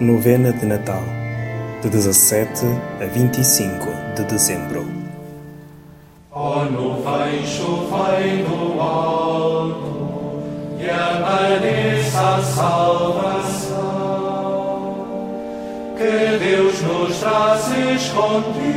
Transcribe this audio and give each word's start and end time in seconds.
Novena 0.00 0.50
de 0.50 0.64
Natal, 0.64 1.02
de 1.82 1.90
17 1.90 2.64
a 3.02 3.04
25 3.04 3.86
de 4.16 4.24
dezembro. 4.24 4.86
Ó 6.32 6.64
nuvem, 6.64 7.44
chovei 7.44 8.42
do 8.44 8.80
alto 8.80 10.42
e 10.78 10.88
apareça 10.88 12.18
a 12.18 12.42
salvação 12.42 13.76
que 15.98 16.38
Deus 16.38 16.80
nos 16.80 17.20
traz 17.20 17.70
escondida 17.94 18.70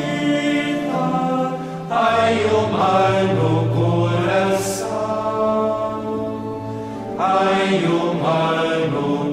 em 2.32 2.46
humano 2.54 3.72
coração, 3.74 4.92
em 7.72 7.86
humano. 7.86 9.33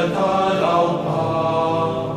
dada 0.10 0.66
ao 0.66 0.88
Pai 1.00 2.10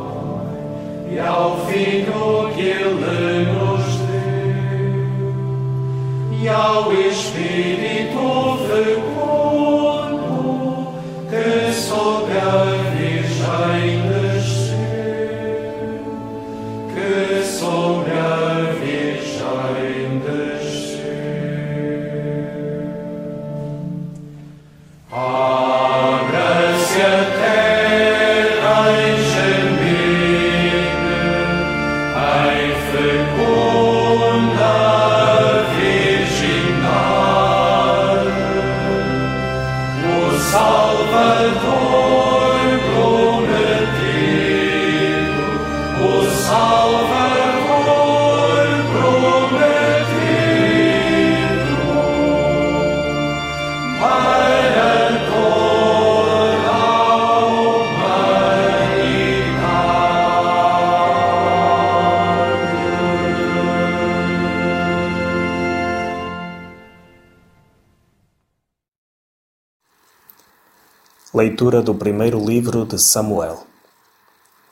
e 1.11 1.19
ao 1.19 1.57
Filho 1.65 2.49
que 2.55 2.61
Ele 2.61 3.45
nos 3.51 3.85
deu. 4.07 5.33
E 6.41 6.49
ao 6.49 6.91
Espírito 6.93 8.57
fecundo 8.67 10.23
que 11.29 11.73
sobre 11.73 12.37
a 12.37 12.65
Virgem 12.95 14.01
desceu, 14.09 14.77
que 16.93 17.32
Leitura 71.43 71.81
do 71.81 71.93
primeiro 71.93 72.39
livro 72.39 72.85
de 72.85 72.97
Samuel. 72.97 73.67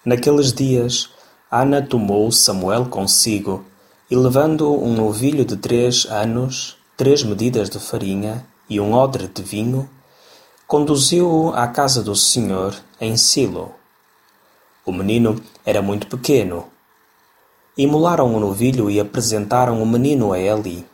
Naqueles 0.06 0.54
dias, 0.54 1.09
Ana 1.52 1.82
tomou 1.82 2.32
Samuel 2.32 2.86
consigo 2.86 3.66
e, 4.09 4.16
levando 4.16 4.74
um 4.82 4.96
novilho 4.96 5.44
de 5.44 5.58
três 5.58 6.06
anos, 6.06 6.78
três 6.96 7.24
medidas 7.24 7.70
de 7.70 7.78
farinha 7.78 8.46
e 8.70 8.80
um 8.80 8.94
odre 8.94 9.28
de 9.28 9.44
vinho, 9.44 9.90
conduziu-o 10.66 11.52
à 11.54 11.68
casa 11.68 12.02
do 12.02 12.16
Senhor 12.16 12.74
em 13.02 13.18
Silo. 13.18 13.76
O 14.86 14.94
menino 14.94 15.44
era 15.66 15.82
muito 15.82 16.08
pequeno. 16.08 16.68
Imolaram 17.78 18.34
o 18.34 18.40
novilho 18.40 18.90
e 18.90 18.98
apresentaram 18.98 19.84
o 19.84 19.86
menino 19.86 20.32
a 20.32 20.40
Eli. 20.40 20.88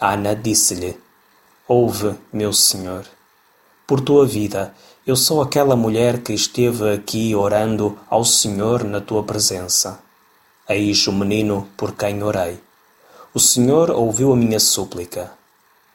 Ana 0.00 0.36
disse-lhe: 0.36 0.96
Ouve, 1.66 2.14
meu 2.32 2.52
senhor. 2.52 3.04
Por 3.84 4.00
tua 4.00 4.24
vida, 4.24 4.72
eu 5.04 5.16
sou 5.16 5.42
aquela 5.42 5.74
mulher 5.74 6.22
que 6.22 6.32
esteve 6.32 6.92
aqui 6.92 7.34
orando 7.34 7.98
ao 8.08 8.24
Senhor 8.24 8.84
na 8.84 9.00
tua 9.00 9.24
presença. 9.24 10.00
Eis 10.68 11.06
o 11.08 11.12
menino 11.12 11.68
por 11.76 11.92
quem 11.92 12.22
orei. 12.22 12.60
O 13.34 13.40
Senhor 13.40 13.90
ouviu 13.90 14.32
a 14.32 14.36
minha 14.36 14.60
súplica. 14.60 15.32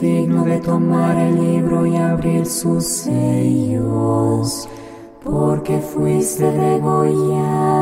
Digno 0.00 0.44
de 0.44 0.58
tomar 0.58 1.16
el 1.16 1.36
libro 1.36 1.86
y 1.86 1.96
abrir 1.96 2.46
sus 2.46 2.84
sellos, 2.84 4.68
porque 5.22 5.78
fuiste 5.80 6.50
degollado 6.50 7.74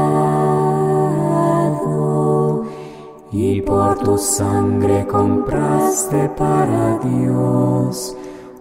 y 3.32 3.60
por 3.62 3.98
tu 3.98 4.18
sangre 4.18 5.06
compraste 5.06 6.28
para 6.36 6.98
Dios 6.98 8.16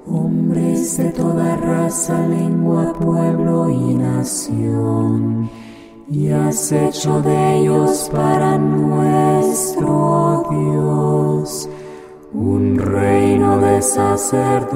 hombres 0.07 0.97
de 0.97 1.11
toda 1.11 1.55
raza, 1.57 2.27
lengua, 2.27 2.93
pueblo 2.93 3.69
y 3.69 3.95
nación, 3.95 5.49
y 6.09 6.29
has 6.29 6.71
hecho 6.71 7.21
de 7.21 7.59
ellos 7.59 8.09
para 8.11 8.57
nuestro 8.57 10.45
Dios 10.49 11.69
un 12.33 12.77
reino 12.77 13.59
de 13.59 13.81
sacerdotes. 13.81 14.71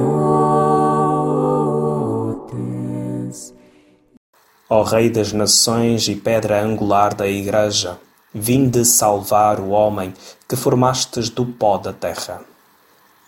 Ó 4.70 4.84
Rei 4.84 5.10
das 5.10 5.32
Nações 5.32 6.08
e 6.10 6.16
pedra 6.16 6.62
angular 6.62 7.14
da 7.14 7.28
Igreja, 7.28 7.98
vinde 8.34 8.84
salvar 8.84 9.62
o 9.62 9.70
homem 9.70 10.14
que 10.50 10.58
formastes 10.58 11.30
do 11.30 11.46
pó 11.46 11.78
da 11.78 11.94
terra. 11.94 12.42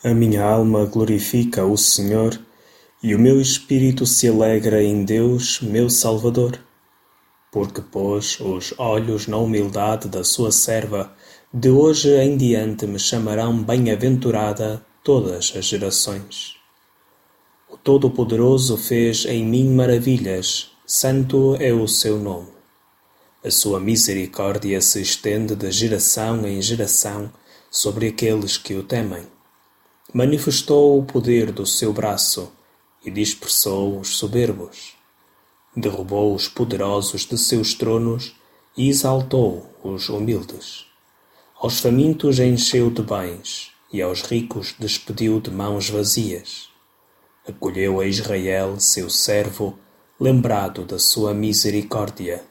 A 0.03 0.13
minha 0.13 0.44
alma 0.44 0.85
glorifica 0.85 1.63
o 1.63 1.77
Senhor 1.77 2.38
e 3.01 3.15
o 3.15 3.19
meu 3.19 3.39
espírito 3.39 4.06
se 4.06 4.27
alegra 4.27 4.83
em 4.83 5.06
Deus, 5.06 5.62
meu 5.62 5.89
Salvador, 5.89 6.59
porque 7.52 7.82
pôs 7.82 8.40
os 8.40 8.74
olhos 8.78 9.28
na 9.28 9.38
humildade 9.38 10.08
da 10.08 10.24
sua 10.24 10.52
serva. 10.52 11.14
De 11.54 11.70
hoje 11.70 12.10
em 12.10 12.36
diante 12.36 12.86
me 12.86 13.00
chamarão 13.00 13.64
bem-aventurada 13.64 14.86
todas 15.04 15.54
as 15.56 15.66
gerações. 15.66 16.56
O 17.70 17.78
Todo-Poderoso 17.78 18.78
fez 18.78 19.26
em 19.26 19.46
mim 19.46 19.70
maravilhas, 19.74 20.72
santo 20.86 21.56
é 21.60 21.72
o 21.72 21.88
seu 21.88 22.20
nome. 22.20 22.50
A 23.44 23.52
sua 23.52 23.80
misericórdia 23.80 24.82
se 24.82 25.02
estende 25.02 25.56
de 25.56 25.72
geração 25.72 26.46
em 26.46 26.62
geração 26.62 27.32
sobre 27.72 28.08
aqueles 28.08 28.58
que 28.58 28.76
o 28.76 28.84
temem. 28.84 29.26
Manifestou 30.14 31.00
o 31.00 31.06
poder 31.06 31.52
do 31.52 31.66
seu 31.66 31.94
braço 31.94 32.52
e 33.06 33.12
dispersou 33.12 34.00
os 34.00 34.18
soberbos. 34.18 34.97
Derrubou 35.79 36.33
os 36.33 36.47
poderosos 36.47 37.24
de 37.24 37.38
seus 37.38 37.75
tronos 37.75 38.35
e 38.75 38.89
exaltou 38.89 39.69
os 39.83 40.09
humildes. 40.09 40.88
Aos 41.56 41.79
famintos 41.79 42.39
encheu 42.39 42.89
de 42.89 43.03
bens 43.03 43.71
e 43.94 44.01
aos 44.01 44.24
ricos 44.24 44.74
despediu 44.79 45.39
de 45.39 45.51
mãos 45.51 45.88
vazias. 45.88 46.69
Acolheu 47.47 48.00
a 48.00 48.07
Israel, 48.07 48.79
seu 48.79 49.07
servo, 49.07 49.77
lembrado 50.19 50.83
da 50.83 50.97
sua 50.97 51.31
misericórdia, 51.31 52.44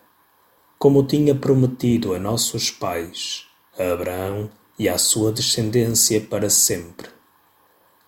como 0.79 1.03
tinha 1.03 1.35
prometido 1.35 2.15
a 2.15 2.21
nossos 2.21 2.71
pais, 2.71 3.45
a 3.77 3.93
Abraão 3.93 4.49
e 4.79 4.89
à 4.89 4.99
sua 4.99 5.33
descendência 5.33 6.21
para 6.21 6.49
sempre. 6.49 7.09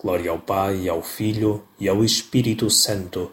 Glória 0.00 0.30
ao 0.30 0.38
Pai, 0.38 0.88
ao 0.88 1.02
Filho 1.02 1.64
e 1.76 1.88
ao 1.88 2.04
Espírito 2.04 2.70
Santo, 2.70 3.32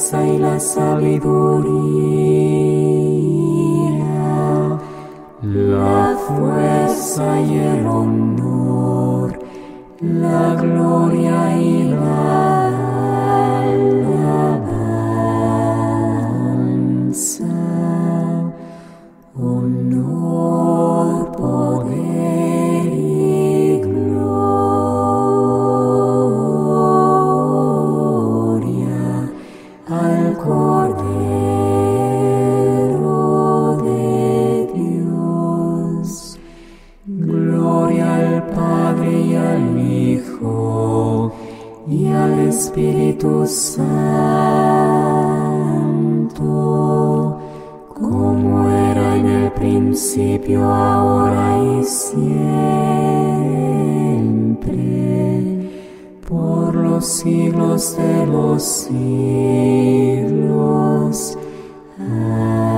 Riqueza 0.00 0.26
y 0.26 0.38
la 0.38 0.58
sabiduría, 0.58 1.18
la 5.42 6.16
fuerza 6.26 7.40
y 7.40 7.58
el 7.58 7.86
honor, 7.86 9.38
la 10.00 10.54
gloria 10.54 11.56
y 11.56 11.84
la 11.84 12.49
y 41.90 42.06
al 42.06 42.38
Espíritu 42.48 43.44
Santo, 43.48 43.90
como 47.88 48.70
era 48.70 49.16
en 49.16 49.26
el 49.26 49.50
principio, 49.52 50.64
ahora 50.72 51.58
y 51.58 51.82
siempre, 51.82 52.20
por 56.28 56.76
los 56.76 57.04
siglos 57.04 57.96
de 57.96 58.26
los 58.26 58.62
siglos. 58.62 58.96
Amén. 61.98 62.69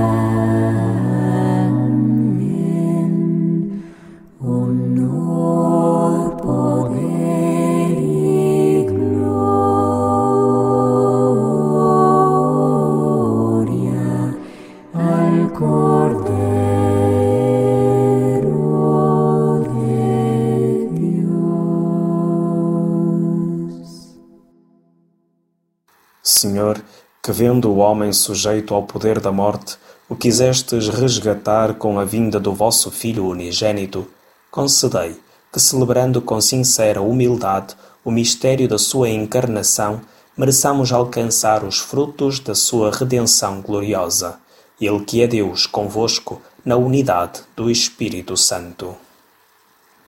Senhor, 26.43 26.83
que 27.21 27.31
vendo 27.31 27.71
o 27.71 27.77
homem 27.77 28.11
sujeito 28.11 28.73
ao 28.73 28.83
poder 28.83 29.21
da 29.21 29.31
morte, 29.31 29.77
o 30.09 30.15
quisestes 30.15 30.89
resgatar 30.89 31.75
com 31.75 31.97
a 31.97 32.03
vinda 32.03 32.37
do 32.37 32.53
vosso 32.53 32.91
Filho 32.91 33.25
unigênito, 33.27 34.05
concedei 34.51 35.15
que, 35.49 35.57
celebrando 35.57 36.21
com 36.21 36.41
sincera 36.41 37.01
humildade 37.01 37.75
o 38.03 38.11
mistério 38.11 38.67
da 38.67 38.77
sua 38.77 39.09
encarnação, 39.09 40.01
mereçamos 40.37 40.91
alcançar 40.91 41.63
os 41.63 41.79
frutos 41.79 42.41
da 42.41 42.53
sua 42.53 42.91
redenção 42.91 43.61
gloriosa. 43.61 44.37
Ele 44.81 44.99
que 45.05 45.21
é 45.21 45.27
Deus 45.27 45.65
convosco, 45.65 46.41
na 46.65 46.75
unidade 46.75 47.39
do 47.55 47.71
Espírito 47.71 48.35
Santo. 48.35 48.97